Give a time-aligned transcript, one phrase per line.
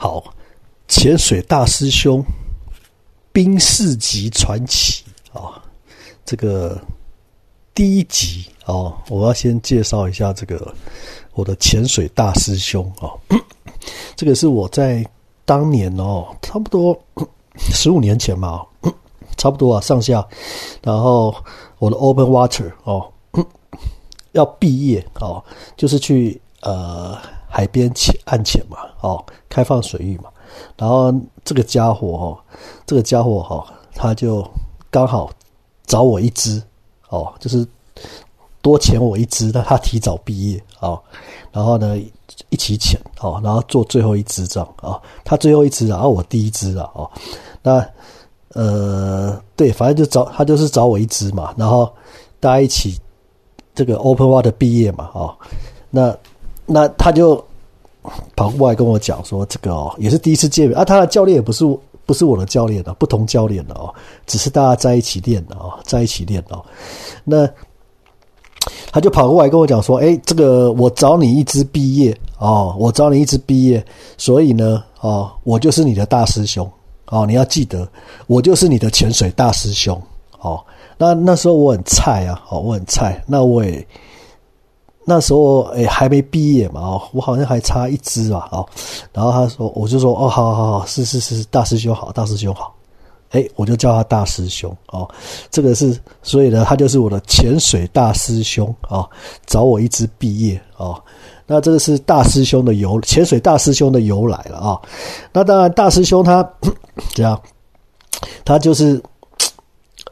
[0.00, 0.22] 好，
[0.86, 2.22] 潜水大师兄，
[3.32, 5.60] 冰士级传奇啊，
[6.24, 6.80] 这个
[7.74, 10.72] 第一集哦，我要先介绍一下这个
[11.32, 13.10] 我的潜水大师兄啊，
[14.14, 15.04] 这个是我在
[15.44, 16.96] 当年哦，差不多
[17.58, 18.64] 十五年前嘛，
[19.36, 20.24] 差不多啊上下，
[20.80, 21.34] 然后
[21.80, 23.12] 我的 Open Water 哦。
[24.32, 25.42] 要毕业哦，
[25.76, 27.18] 就是去呃
[27.48, 30.30] 海边浅岸浅嘛，哦，开放水域嘛。
[30.76, 31.12] 然后
[31.44, 32.38] 这个家伙哦，
[32.86, 34.48] 这个家伙哈，他就
[34.90, 35.30] 刚好
[35.86, 36.62] 找我一只
[37.08, 37.66] 哦，就是
[38.62, 41.00] 多潜我一只，他提早毕业哦，
[41.52, 41.98] 然后呢
[42.50, 47.10] 一起潜哦，然后做最后一只这样啊，他最后一只，然后我第一只啊哦，
[47.62, 47.84] 那
[48.54, 51.92] 呃对，反正就找他就是找我一只嘛，然后
[52.40, 52.98] 大家一起。
[53.74, 55.38] 这个 Open Water 毕业嘛，哦，
[55.88, 56.12] 那
[56.68, 57.42] 那他就
[58.36, 61.64] 跑过来跟我讲说，这个哦也是第一次见面啊，他的教练也不是
[62.06, 63.92] 不是我的教练的，不同教练的哦，
[64.26, 66.64] 只是大家在一起练的哦，在一起练哦，
[67.24, 67.48] 那
[68.92, 73.84] 他就跑过来跟我讲说，哎，这个我找你一支毕业哦，我找你一支毕业，
[74.16, 76.70] 所以呢，哦，我就是你的大师兄
[77.06, 77.88] 哦，你要记得，
[78.26, 80.00] 我就是你的潜水大师兄
[80.40, 80.62] 哦。
[81.00, 83.22] 那那时候我很菜啊，哦，我很菜。
[83.26, 83.86] 那我也
[85.08, 88.68] 那时候诶还没毕业嘛，哦，我好像还差一支吧，哦。
[89.10, 92.74] 然后他说，我就说，哦，好好好，是是是，大师兄好，大师兄好。
[93.30, 95.08] 诶，我就叫他大师兄哦。
[95.50, 99.08] 这个是，所以呢，他就是我的潜水大师兄啊，
[99.46, 101.02] 找我一支毕业哦。
[101.46, 104.78] 那这个是大师兄的由，潜水大师兄的由来了啊。
[105.32, 106.46] 那当然，大师兄他
[107.16, 107.40] 这样，
[108.44, 109.02] 他就是。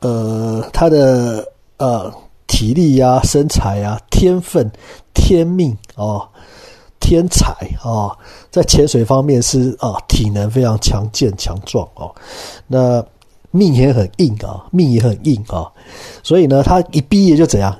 [0.00, 1.42] 呃，他的
[1.78, 2.12] 呃
[2.56, 4.70] 体力呀、身材呀、天分、
[5.12, 6.24] 天命哦，
[7.00, 7.52] 天才
[7.82, 8.16] 哦，
[8.48, 12.14] 在潜水方面是啊，体能非常强健强壮哦。
[12.68, 13.04] 那
[13.50, 15.66] 命也很硬啊，命也很硬啊。
[16.22, 17.76] 所以呢，他一毕业就怎样？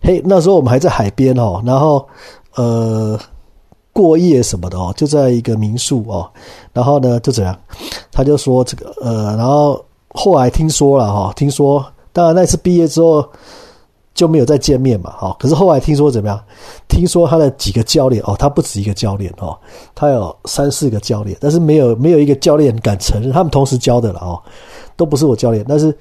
[0.00, 2.06] 嘿，那时候我们还在海边哦，然后
[2.54, 3.18] 呃
[3.92, 6.30] 过夜什么的哦，就在一个民宿哦，
[6.72, 7.58] 然后呢就怎样？
[8.12, 9.84] 他就说这个呃，然后。
[10.16, 13.28] 后来听说了哈，听说当然那次毕业之后
[14.14, 15.36] 就没有再见面嘛，哈。
[15.38, 16.40] 可是后来听说怎么样？
[16.88, 19.58] 听说他的几个教练哦，他不止一个教练哦，
[19.94, 24.40] 他有三四个教练，但是没有没有一个教练敢承认他们同时教的了哦，
[24.96, 25.64] 都不是我教练。
[25.68, 25.94] 但是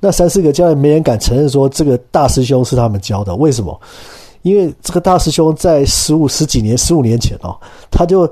[0.00, 3.78] 那三四个教练没人敢承认说这个大师兄是他们教的，为什么？
[4.42, 7.54] 因为这个大师兄在十五十几年十五年前哦，
[7.90, 8.30] 他就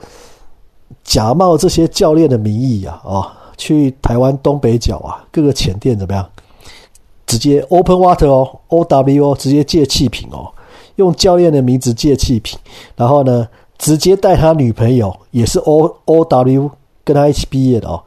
[1.05, 3.27] 假冒这些教练的名义呀，哦。
[3.59, 6.29] 去台湾东北角啊，各个浅店怎么样？
[7.27, 10.49] 直接 open water 哦，O W 哦，直接借气瓶哦，
[10.95, 12.59] 用教练的名字借气瓶，
[12.95, 13.49] 然后呢，
[13.79, 16.71] 直接带他女朋友，也是 O O W
[17.05, 18.01] 跟他一起毕业的哦，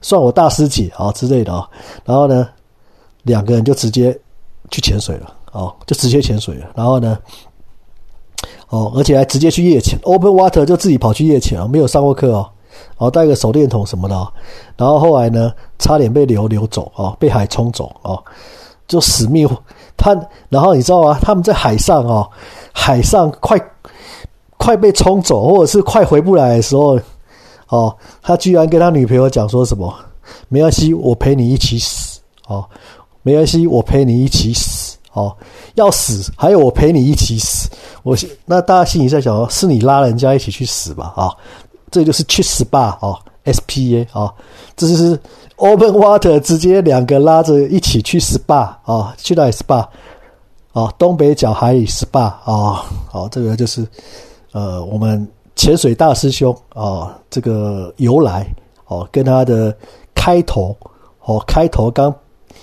[0.00, 1.68] 算我大师姐啊之类的哦，
[2.04, 2.48] 然后呢，
[3.22, 4.18] 两个人就直接
[4.70, 7.16] 去潜水了哦，就直接潜水了，然后呢，
[8.68, 12.50] 哦，而且还直接去夜潜，open water 就自己跑去夜潜啊，没有上过课哦。
[12.96, 14.32] 哦，带个手电筒什么的，
[14.76, 18.22] 然后后来呢，差点被流流走哦，被海冲走哦，
[18.86, 19.48] 就死命
[19.96, 20.16] 他，
[20.48, 21.18] 然后你知道吗？
[21.20, 22.28] 他们在海上哦，
[22.72, 23.58] 海上快
[24.56, 26.98] 快被冲走，或者是快回不来的时候，
[27.68, 29.94] 哦，他居然跟他女朋友讲说什么？
[30.48, 32.64] 没关系，我陪你一起死哦，
[33.22, 35.34] 没关系，我陪你一起死哦，
[35.74, 37.68] 要死还有我陪你一起死，
[38.02, 41.12] 我那大家心里在想说，是你拉人家一起去死吧？
[41.16, 41.30] 啊？
[41.90, 44.32] 这就是去 SPA 哦，SPA 哦，
[44.76, 45.18] 这就是
[45.56, 49.86] Open Water 直接两个拉着一起去 SPA 啊，去到 SPA
[50.72, 53.86] 啊，东北角海里 SPA 啊，好，这个就是
[54.52, 55.26] 呃我们
[55.56, 58.46] 潜水大师兄啊，这个由来
[58.86, 59.76] 哦，跟他的
[60.14, 60.76] 开头
[61.24, 62.14] 哦，开头刚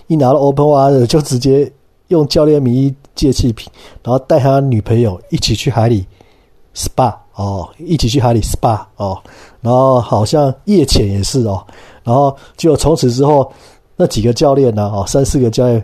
[0.07, 1.71] 一拿到 Open Water 就直接
[2.07, 3.71] 用教练名义借气瓶，
[4.03, 6.05] 然后带他女朋友一起去海里
[6.75, 7.13] SPA。
[7.35, 9.21] 哦，一起去海里 SPA 哦，
[9.61, 11.65] 然后好像夜潜也是哦，
[12.03, 13.51] 然后就从此之后，
[13.95, 15.83] 那几个教练呢，哦，三四个教练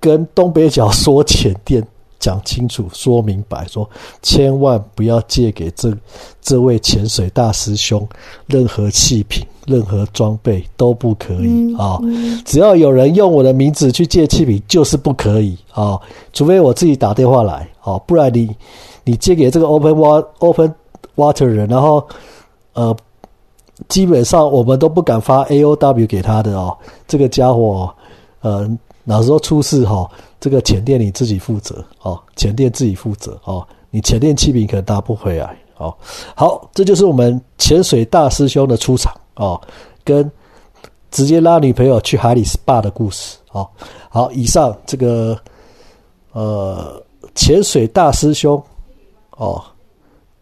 [0.00, 1.86] 跟东北角说潜店
[2.18, 3.88] 讲清楚、说明白，说
[4.20, 5.96] 千万不要借给这
[6.42, 8.06] 这位潜水大师兄
[8.46, 11.98] 任何气瓶、任何装备都不可以啊！
[12.44, 15.98] 只要有人用我的名字去借气瓶，就是不可以啊！
[16.32, 18.54] 除非我自己打电话来哦，不然你
[19.04, 20.74] 你借给这个 Open Water Open。
[21.20, 22.06] Water 人，然后，
[22.72, 22.96] 呃，
[23.88, 26.76] 基本上我们都不敢发 A O W 给他的哦。
[27.06, 27.92] 这个家伙，
[28.40, 28.66] 呃，
[29.04, 30.10] 哪时候出事哈？
[30.40, 33.66] 这个前店你自己负责哦，前店自己负责哦。
[33.90, 35.94] 你前店气瓶可能拿不回来哦，
[36.34, 39.60] 好，这就是我们潜水大师兄的出场哦，
[40.04, 40.30] 跟
[41.10, 43.36] 直接拉女朋友去海里 SPA 的故事。
[43.52, 43.68] 哦，
[44.08, 45.36] 好，以上这个
[46.32, 47.02] 呃
[47.34, 48.62] 潜水大师兄
[49.36, 49.62] 哦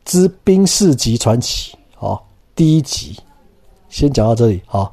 [0.09, 2.19] 之冰士级传奇哦
[2.55, 3.15] 第一集
[3.91, 4.61] 先讲到这里。
[4.67, 4.91] 好，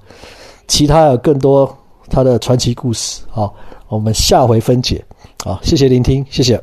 [0.68, 1.76] 其他有更多
[2.10, 3.22] 他的传奇故事。
[3.30, 3.56] 好，
[3.88, 5.04] 我们下回分解。
[5.44, 6.62] 好，谢谢聆听，谢谢。